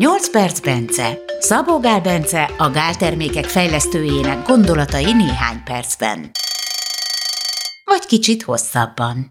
8 0.00 0.30
perc 0.30 0.60
Bence. 0.60 1.18
Szabó 1.40 1.80
Gál 1.80 2.00
Bence, 2.00 2.42
a 2.58 2.70
Gál 2.70 2.96
termékek 2.96 3.44
fejlesztőjének 3.44 4.46
gondolatai 4.46 5.12
néhány 5.12 5.62
percben. 5.64 6.30
Vagy 7.84 8.06
kicsit 8.06 8.42
hosszabban. 8.42 9.30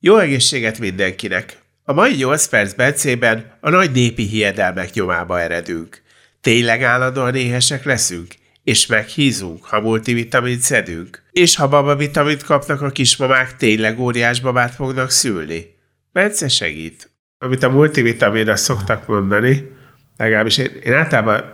Jó 0.00 0.16
egészséget 0.16 0.78
mindenkinek! 0.78 1.58
A 1.84 1.92
mai 1.92 2.14
8 2.14 2.46
perc 2.46 2.72
Bencében 2.72 3.58
a 3.60 3.70
nagy 3.70 3.90
népi 3.90 4.22
hiedelmek 4.22 4.92
nyomába 4.92 5.40
eredünk. 5.40 6.02
Tényleg 6.40 6.82
állandóan 6.82 7.34
éhesek 7.34 7.84
leszünk? 7.84 8.34
És 8.64 8.86
meghízunk, 8.86 9.64
ha 9.64 9.80
multivitamint 9.80 10.60
szedünk? 10.60 11.22
És 11.30 11.56
ha 11.56 11.68
babavitamint 11.68 12.42
kapnak 12.42 12.82
a 12.82 12.90
kismamák, 12.90 13.56
tényleg 13.56 14.00
óriás 14.00 14.40
babát 14.40 14.74
fognak 14.74 15.10
szülni? 15.10 15.76
Bence 16.12 16.48
segít. 16.48 17.16
Amit 17.40 17.62
a 17.62 17.68
multivitaminra 17.68 18.56
szoktak 18.56 19.06
mondani, 19.06 19.70
legalábbis 20.16 20.56
én, 20.58 20.70
én 20.84 20.92
általában 20.92 21.44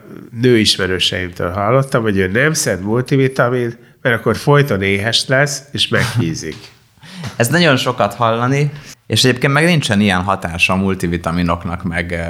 nőismerőseimtől 0.41 1.51
hallottam, 1.51 2.03
hogy 2.03 2.17
ő 2.17 2.27
nem 2.27 2.53
szed 2.53 2.83
multivitamin, 2.83 3.77
mert 4.03 4.21
akkor 4.21 4.37
folyton 4.37 4.83
éhes 4.83 5.27
lesz, 5.27 5.63
és 5.73 5.89
meghízik. 5.89 6.57
Ez 7.37 7.49
nagyon 7.49 7.77
sokat 7.77 8.15
hallani, 8.15 8.73
és 9.07 9.25
egyébként 9.25 9.53
meg 9.53 9.65
nincsen 9.65 10.01
ilyen 10.01 10.23
hatása 10.23 10.73
a 10.73 10.77
multivitaminoknak, 10.77 11.83
meg 11.83 12.21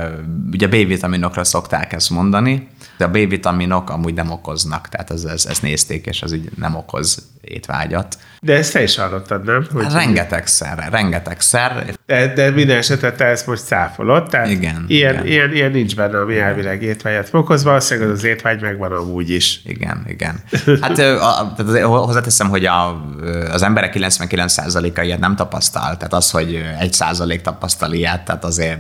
ugye 0.53 0.67
B-vitaminokra 0.67 1.45
szokták 1.45 1.93
ezt 1.93 2.11
mondani, 2.11 2.69
de 2.97 3.05
a 3.05 3.11
B-vitaminok 3.11 3.91
amúgy 3.91 4.15
nem 4.15 4.31
okoznak, 4.31 4.89
tehát 4.89 5.11
ez, 5.11 5.25
ez, 5.25 5.47
ezt 5.47 5.63
nézték, 5.63 6.07
és 6.07 6.23
ez 6.23 6.33
így 6.33 6.51
nem 6.57 6.77
okoz 6.77 7.34
étvágyat. 7.45 8.17
De 8.41 8.55
ezt 8.57 8.73
te 8.73 8.83
is 8.83 8.97
hallottad, 8.97 9.45
nem? 9.45 9.67
Hogy 9.73 9.93
rengetegszer, 9.93 10.89
rengetegszer. 10.91 11.95
De, 12.07 12.33
de 12.33 12.51
minden 12.51 12.77
esetre 12.77 13.13
te 13.13 13.25
ezt 13.25 13.47
most 13.47 13.65
cáfolod, 13.65 14.29
tehát 14.29 14.51
igen, 14.51 14.85
ilyen, 14.87 15.15
igen. 15.15 15.27
Ilyen, 15.27 15.53
ilyen 15.53 15.71
nincs 15.71 15.97
benne, 15.97 16.21
ami 16.21 16.39
elvileg 16.39 16.83
étvágyat 16.83 17.29
okoz, 17.33 17.63
valószínűleg 17.63 18.11
az, 18.11 18.19
az 18.19 18.25
étvágy 18.25 18.61
megvan 18.61 18.93
amúgy 18.93 19.31
is. 19.31 19.61
Igen, 19.65 20.05
igen. 20.09 20.41
Hát 20.81 20.99
a, 20.99 21.55
hozzáteszem, 21.87 22.49
hogy 22.49 22.65
a, 22.65 23.05
az 23.51 23.63
emberek 23.63 23.95
99%-a 23.97 25.01
ilyet 25.01 25.21
nem 25.21 25.37
tapasztal, 25.37 25.97
tehát 25.97 26.13
az, 26.13 26.31
hogy 26.31 26.63
egy 26.81 26.93
százalék 26.93 27.41
tapasztal 27.41 27.93
ilyet, 27.93 28.25
tehát 28.25 28.45
azért 28.45 28.79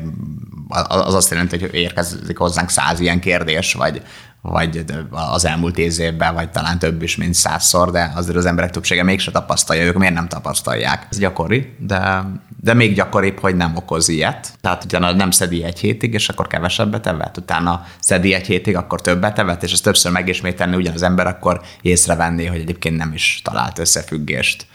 az 0.68 1.14
azt 1.14 1.30
jelenti, 1.30 1.58
hogy 1.58 1.74
érkezik 1.74 2.38
hozzánk 2.38 2.70
száz 2.70 3.00
ilyen 3.00 3.20
kérdés, 3.20 3.72
vagy, 3.72 4.02
vagy 4.40 4.84
az 5.10 5.44
elmúlt 5.44 5.74
tíz 5.74 5.98
évben, 5.98 6.34
vagy 6.34 6.50
talán 6.50 6.78
több 6.78 7.02
is, 7.02 7.16
mint 7.16 7.34
százszor, 7.34 7.90
de 7.90 8.12
azért 8.14 8.36
az 8.36 8.46
emberek 8.46 8.70
többsége 8.70 9.02
mégse 9.02 9.30
tapasztalja, 9.30 9.84
ők 9.84 9.96
miért 9.96 10.14
nem 10.14 10.28
tapasztalják. 10.28 11.06
Ez 11.10 11.18
gyakori, 11.18 11.76
de, 11.78 12.24
de 12.60 12.74
még 12.74 12.94
gyakoribb, 12.94 13.38
hogy 13.38 13.56
nem 13.56 13.76
okoz 13.76 14.08
ilyet. 14.08 14.52
Tehát 14.60 14.84
utána 14.84 15.12
nem 15.12 15.30
szedi 15.30 15.64
egy 15.64 15.78
hétig, 15.78 16.12
és 16.14 16.28
akkor 16.28 16.46
kevesebbet 16.46 17.06
evett, 17.06 17.36
utána 17.36 17.86
szedi 18.00 18.32
egy 18.34 18.46
hétig, 18.46 18.76
akkor 18.76 19.00
többet 19.00 19.38
evett, 19.38 19.62
és 19.62 19.72
ezt 19.72 19.82
többször 19.82 20.12
megismételni 20.12 20.76
ugyanaz 20.76 21.02
ember, 21.02 21.26
akkor 21.26 21.60
észrevenni, 21.82 22.46
hogy 22.46 22.60
egyébként 22.60 22.96
nem 22.96 23.12
is 23.12 23.40
talált 23.44 23.78
összefüggést. 23.78 24.66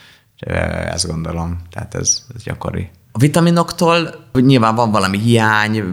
Ezt 0.92 1.08
gondolom, 1.08 1.62
tehát 1.72 1.96
ez, 1.96 2.26
ez 2.36 2.44
gyakori. 2.44 2.90
A 3.12 3.18
vitaminoktól 3.20 4.26
nyilván 4.34 4.76
van 4.76 4.92
valami 4.92 5.18
hiány, 5.18 5.84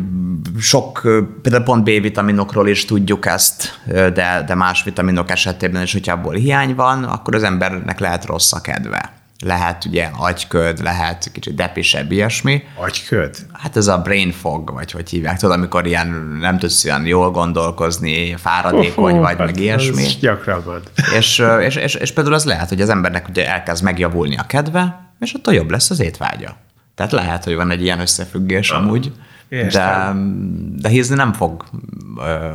sok, 0.59 1.01
például 1.43 1.65
pont 1.65 1.85
B-vitaminokról 1.85 2.69
is 2.69 2.85
tudjuk 2.85 3.27
ezt, 3.27 3.81
de, 3.87 4.45
de 4.47 4.55
más 4.55 4.83
vitaminok 4.83 5.31
esetében 5.31 5.83
is, 5.83 5.93
hogyha 5.93 6.13
abból 6.13 6.35
hiány 6.35 6.75
van, 6.75 7.05
akkor 7.05 7.35
az 7.35 7.43
embernek 7.43 7.99
lehet 7.99 8.25
rossz 8.25 8.53
a 8.53 8.61
kedve. 8.61 9.13
Lehet 9.45 9.85
ugye 9.85 10.11
agyköd, 10.17 10.83
lehet 10.83 11.31
kicsit 11.33 11.55
depisebb 11.55 12.13
ilyesmi. 12.13 12.63
Agyköd? 12.75 13.37
Hát 13.53 13.77
ez 13.77 13.87
a 13.87 13.99
brain 13.99 14.33
fog, 14.33 14.73
vagy 14.73 14.91
hogy 14.91 15.11
hívják, 15.11 15.39
tudod, 15.39 15.57
amikor 15.57 15.87
ilyen 15.87 16.37
nem 16.41 16.59
tudsz 16.59 16.85
olyan 16.85 17.07
jól 17.07 17.31
gondolkozni, 17.31 18.37
fáradékony 18.37 19.15
oh, 19.15 19.21
vagy, 19.21 19.37
hát 19.37 19.47
meg 19.47 19.61
ilyesmi. 19.61 20.07
Gyakran 20.21 20.63
van. 20.65 20.83
És, 21.17 21.43
és, 21.61 21.77
és, 21.77 21.95
és 21.95 22.13
például 22.13 22.35
az 22.35 22.45
lehet, 22.45 22.69
hogy 22.69 22.81
az 22.81 22.89
embernek 22.89 23.29
ugye 23.29 23.49
elkezd 23.49 23.83
megjavulni 23.83 24.37
a 24.37 24.47
kedve, 24.47 25.13
és 25.21 25.33
attól 25.33 25.55
jobb 25.55 25.71
lesz 25.71 25.91
az 25.91 26.01
étvágya. 26.01 26.57
Tehát 26.97 27.13
lehet, 27.13 27.45
hogy 27.45 27.55
van 27.55 27.71
egy 27.71 27.83
ilyen 27.83 28.01
összefüggés 28.01 28.71
ah, 28.71 28.79
amúgy, 28.79 29.13
de, 29.49 30.13
de 30.77 30.89
hízni 30.89 31.15
nem 31.15 31.33
fog 31.33 31.65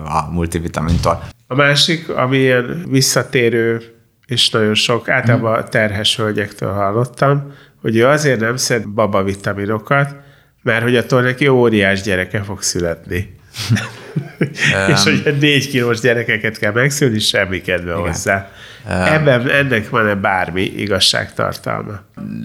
a 0.06 0.32
multivitamintól. 0.32 1.24
A 1.48 1.56
másik, 1.56 2.10
ami 2.10 2.38
ilyen 2.38 2.86
visszatérő, 2.90 3.82
és 4.26 4.50
nagyon 4.50 4.74
sok, 4.74 5.10
általában 5.10 5.66
terhes 5.70 6.16
hölgyektől 6.16 6.74
hallottam, 6.74 7.54
hogy 7.82 7.98
ő 7.98 8.06
azért 8.06 8.40
nem 8.40 8.56
szed 8.56 8.88
babavitaminokat, 8.88 10.16
mert 10.62 10.84
hogy 10.84 10.96
attól 10.96 11.22
neki 11.22 11.48
óriás 11.48 12.02
gyereke 12.02 12.42
fog 12.42 12.62
születni. 12.62 13.40
és 14.94 15.04
hogy 15.04 15.38
négy 15.40 15.70
kilós 15.70 16.00
gyerekeket 16.00 16.58
kell 16.58 16.72
megszülni, 16.72 17.20
semmi 17.20 17.62
kedve 17.62 17.92
Igen. 17.92 18.08
hozzá. 18.08 18.52
Ebben, 18.88 19.50
ennek 19.50 19.90
van-e 19.90 20.16
bármi 20.16 20.62
igazságtartalma? 20.62 21.92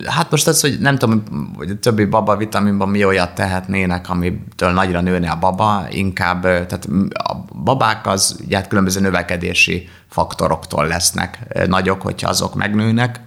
Hát 0.07 0.31
most 0.31 0.47
az, 0.47 0.61
hogy 0.61 0.79
nem 0.81 0.99
tudom, 0.99 1.23
hogy 1.57 1.71
a 1.71 1.79
többi 1.81 2.05
baba 2.05 2.37
vitaminban 2.37 2.89
mi 2.89 3.05
olyat 3.05 3.35
tehetnének, 3.35 4.09
amitől 4.11 4.71
nagyra 4.71 5.01
nőne 5.01 5.31
a 5.31 5.37
baba, 5.37 5.87
inkább, 5.91 6.43
tehát 6.43 6.89
a 7.13 7.35
babák 7.63 8.07
az 8.07 8.37
ugye, 8.45 8.57
hát 8.57 8.69
különböző 8.69 9.01
növekedési 9.01 9.89
faktoroktól 10.11 10.87
lesznek 10.87 11.39
nagyok, 11.67 12.03
hogyha 12.03 12.29
azok 12.29 12.55
megnőnek. 12.55 13.21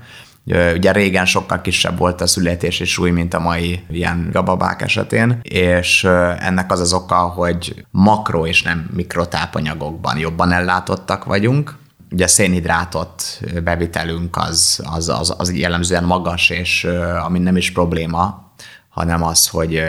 Ugye 0.74 0.92
régen 0.92 1.26
sokkal 1.26 1.62
kisebb 1.62 1.98
volt 1.98 2.22
a 2.22 2.28
születési 2.28 2.86
súly, 2.86 3.10
mint 3.10 3.34
a 3.34 3.40
mai 3.40 3.84
ilyen 3.90 4.30
babák 4.32 4.82
esetén, 4.82 5.40
és 5.42 6.04
ennek 6.40 6.72
az 6.72 6.80
az 6.80 6.94
oka, 6.94 7.16
hogy 7.16 7.86
makro 7.92 8.46
és 8.46 8.62
nem 8.62 8.90
mikrotápanyagokban 8.94 10.18
jobban 10.18 10.52
ellátottak 10.52 11.24
vagyunk, 11.24 11.78
ugye 12.12 12.24
a 12.24 12.28
szénhidrátot 12.28 13.24
bevitelünk 13.64 14.38
az, 14.38 14.84
az, 14.94 15.10
az, 15.10 15.36
az 15.38 15.54
jellemzően 15.54 16.04
magas, 16.04 16.50
és 16.50 16.88
ami 17.24 17.40
nem 17.40 17.58
is 17.58 17.72
probléma, 17.72 18.52
hanem 18.90 19.24
az, 19.24 19.48
hogy 19.48 19.82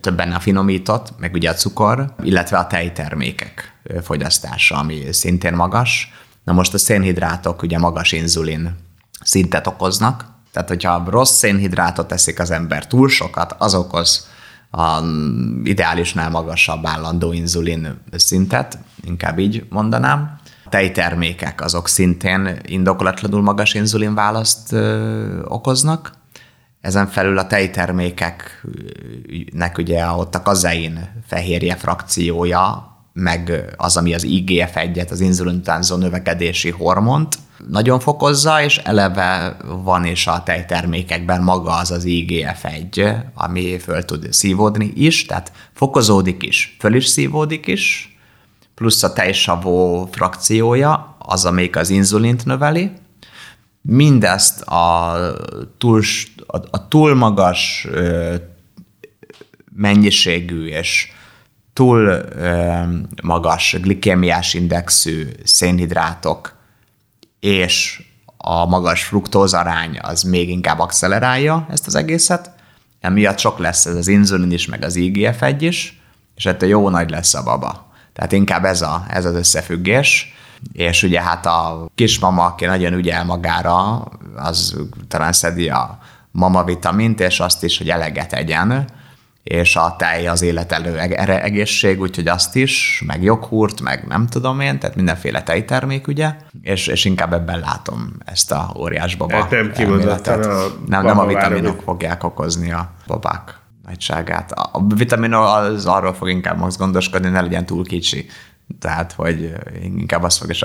több 0.00 0.16
benne 0.16 0.34
a 0.34 0.40
finomított, 0.40 1.18
meg 1.18 1.34
ugye 1.34 1.50
a 1.50 1.54
cukor, 1.54 2.14
illetve 2.22 2.58
a 2.58 2.66
tejtermékek 2.66 3.80
fogyasztása, 4.02 4.76
ami 4.76 5.02
szintén 5.10 5.54
magas. 5.54 6.12
Na 6.44 6.52
most 6.52 6.74
a 6.74 6.78
szénhidrátok 6.78 7.62
ugye 7.62 7.78
magas 7.78 8.12
inzulin 8.12 8.76
szintet 9.20 9.66
okoznak, 9.66 10.24
tehát 10.52 10.68
hogyha 10.68 11.04
rossz 11.06 11.36
szénhidrátot 11.36 12.08
teszik 12.08 12.40
az 12.40 12.50
ember 12.50 12.86
túl 12.86 13.08
sokat, 13.08 13.54
az 13.58 13.74
okoz 13.74 14.28
a 14.70 15.00
ideálisnál 15.64 16.30
magasabb 16.30 16.86
állandó 16.86 17.32
inzulin 17.32 18.00
szintet, 18.12 18.78
inkább 19.04 19.38
így 19.38 19.66
mondanám 19.68 20.38
tejtermékek 20.68 21.60
azok 21.60 21.88
szintén 21.88 22.58
indokolatlanul 22.66 23.42
magas 23.42 23.74
inzulin 23.74 24.14
választ 24.14 24.76
okoznak. 25.44 26.12
Ezen 26.80 27.06
felül 27.06 27.38
a 27.38 27.46
tejtermékeknek 27.46 29.78
ugye 29.78 30.06
ott 30.06 30.34
a 30.34 30.42
kazein 30.42 31.22
fehérje 31.26 31.76
frakciója, 31.76 32.88
meg 33.12 33.74
az, 33.76 33.96
ami 33.96 34.14
az 34.14 34.26
IGF-1-et, 34.26 35.10
az 35.10 35.20
inzulintánzó 35.20 35.96
növekedési 35.96 36.70
hormont, 36.70 37.38
nagyon 37.68 38.00
fokozza, 38.00 38.62
és 38.62 38.78
eleve 38.78 39.56
van 39.64 40.04
is 40.04 40.26
a 40.26 40.42
tejtermékekben 40.42 41.42
maga 41.42 41.70
az 41.70 41.90
az 41.90 42.04
IGF-1, 42.06 43.16
ami 43.34 43.78
föl 43.78 44.04
tud 44.04 44.32
szívódni 44.32 44.92
is, 44.94 45.26
tehát 45.26 45.52
fokozódik 45.72 46.42
is, 46.42 46.76
föl 46.78 46.94
is 46.94 47.06
szívódik 47.06 47.66
is, 47.66 48.14
plusz 48.74 49.02
a 49.02 49.12
tejsavó 49.12 50.08
frakciója, 50.12 51.16
az, 51.18 51.44
amelyik 51.44 51.76
az 51.76 51.90
inzulint 51.90 52.44
növeli. 52.44 52.92
Mindezt 53.82 54.60
a 54.60 55.16
túl, 55.78 56.02
a, 56.46 56.56
a 56.70 56.88
túl 56.88 57.14
magas 57.14 57.86
ö, 57.90 58.34
mennyiségű 59.74 60.66
és 60.66 61.12
túl 61.72 62.06
ö, 62.06 62.82
magas 63.22 63.76
glikémiás 63.80 64.54
indexű 64.54 65.28
szénhidrátok 65.44 66.59
és 67.40 68.02
a 68.36 68.66
magas 68.66 69.04
fruktózarány 69.04 69.98
az 70.02 70.22
még 70.22 70.48
inkább 70.48 70.78
accelerálja 70.78 71.66
ezt 71.70 71.86
az 71.86 71.94
egészet, 71.94 72.50
emiatt 73.00 73.38
sok 73.38 73.58
lesz 73.58 73.86
ez 73.86 73.94
az 73.94 74.08
inzulin 74.08 74.52
is, 74.52 74.66
meg 74.66 74.84
az 74.84 74.94
IGF-1 74.96 75.56
is, 75.58 76.00
és 76.34 76.46
ettől 76.46 76.68
jó 76.68 76.88
nagy 76.88 77.10
lesz 77.10 77.34
a 77.34 77.42
baba. 77.42 77.88
Tehát 78.12 78.32
inkább 78.32 78.64
ez, 78.64 78.82
a, 78.82 79.04
ez 79.08 79.24
az 79.24 79.34
összefüggés. 79.34 80.34
És 80.72 81.02
ugye 81.02 81.22
hát 81.22 81.46
a 81.46 81.88
kismama, 81.94 82.44
aki 82.44 82.64
nagyon 82.64 82.92
ügyel 82.92 83.24
magára, 83.24 84.04
az 84.36 84.76
talán 85.08 85.32
szedi 85.32 85.68
a 85.68 85.98
mama 86.30 86.64
vitamint, 86.64 87.20
és 87.20 87.40
azt 87.40 87.64
is, 87.64 87.78
hogy 87.78 87.90
eleget 87.90 88.32
egyen, 88.32 88.84
és 89.42 89.76
a 89.76 89.94
tej 89.98 90.26
az 90.26 90.42
életelő 90.42 90.98
egészség, 91.26 92.00
úgyhogy 92.00 92.28
azt 92.28 92.56
is, 92.56 93.02
meg 93.06 93.22
joghurt, 93.22 93.80
meg 93.80 94.04
nem 94.08 94.26
tudom 94.26 94.60
én, 94.60 94.78
tehát 94.78 94.96
mindenféle 94.96 95.42
tejtermék, 95.42 96.06
ugye, 96.06 96.34
és, 96.62 96.86
és 96.86 97.04
inkább 97.04 97.32
ebben 97.32 97.58
látom 97.58 98.12
ezt 98.24 98.52
a 98.52 98.72
óriás 98.78 99.14
baba 99.14 99.34
hát 99.34 99.50
nem 99.50 99.72
kimondottan 99.72 100.42
a 100.42 100.66
Nem, 100.86 101.04
nem 101.04 101.18
a 101.18 101.26
vitaminok 101.26 101.82
fogják 101.82 102.24
okozni 102.24 102.72
a 102.72 102.90
babák 103.06 103.58
nagyságát. 103.86 104.52
A 104.52 104.86
vitamin 104.94 105.32
az 105.32 105.86
arról 105.86 106.14
fog 106.14 106.28
inkább 106.28 106.58
most 106.58 106.78
gondoskodni, 106.78 107.28
ne 107.28 107.40
legyen 107.40 107.66
túl 107.66 107.84
kicsi. 107.84 108.26
Tehát, 108.78 109.12
hogy 109.12 109.52
inkább 109.82 110.22
azt 110.22 110.38
fog, 110.38 110.50
és 110.50 110.60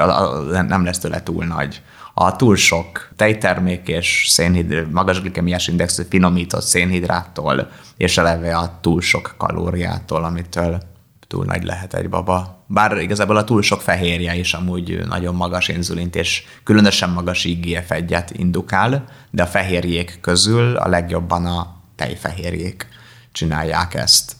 nem 0.68 0.84
lesz 0.84 1.00
tőle 1.00 1.24
túl 1.24 1.46
nagy. 1.46 1.82
A 2.14 2.36
túl 2.36 2.56
sok 2.56 3.10
tejtermék 3.16 3.88
és 3.88 4.26
szénhidr, 4.30 4.88
magas 4.92 5.22
glikemiás 5.22 5.68
indexű 5.68 6.04
finomított 6.10 6.64
szénhidráttól, 6.64 7.72
és 7.98 8.18
eleve 8.18 8.58
a 8.58 8.78
túl 8.82 9.02
sok 9.02 9.36
kalóriától, 9.38 10.24
amitől 10.24 10.82
túl 11.28 11.46
nagy 11.46 11.64
lehet 11.64 11.94
egy 11.94 12.10
baba. 12.10 12.64
Bár 12.68 12.98
igazából 12.98 13.38
a 13.38 13.44
túl 13.44 13.62
sok 13.62 13.82
fehérje 13.82 14.36
is 14.36 14.54
amúgy 14.54 15.06
nagyon 15.08 15.36
magas 15.36 15.68
inzulint 15.68 16.16
és 16.16 16.44
különösen 16.64 17.10
magas 17.10 17.44
IGF 17.44 17.92
egyet 17.92 18.32
indukál, 18.32 19.06
de 19.32 19.44
a 19.44 19.48
fehérjék 19.48 20.18
közül 20.22 20.76
a 20.76 20.88
legjobban 20.88 21.46
a 21.46 21.76
tejfehérjék 21.96 22.88
csinálják 23.32 23.94
ezt. 23.94 24.36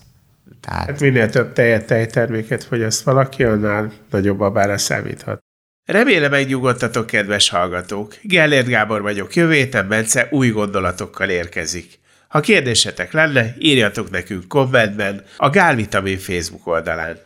Tehát... 0.62 0.86
Hát 0.86 1.00
minél 1.00 1.30
több 1.30 1.54
tejet, 1.54 1.86
tejterméket 1.86 2.64
fogyaszt 2.64 3.04
valaki, 3.04 3.44
annál 3.44 3.92
nagyobb 4.10 4.38
babára 4.38 4.78
számíthat. 4.78 5.44
Remélem 5.86 6.32
megnyugodtatok, 6.32 7.06
kedves 7.06 7.50
hallgatók. 7.50 8.16
Gellért 8.22 8.68
Gábor 8.68 9.02
vagyok, 9.02 9.36
jövő 9.36 9.54
héten 9.54 9.88
Bence 9.88 10.28
új 10.32 10.50
gondolatokkal 10.50 11.30
érkezik. 11.30 12.00
Ha 12.28 12.40
kérdésetek 12.40 13.12
lenne, 13.12 13.54
írjatok 13.60 14.10
nekünk 14.10 14.48
kommentben 14.48 15.24
a 15.38 15.50
Gálvitamin 15.50 16.18
Facebook 16.18 16.68
oldalán. 16.68 17.18